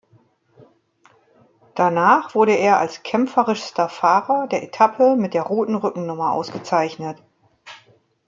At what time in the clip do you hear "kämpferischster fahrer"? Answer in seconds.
3.03-4.47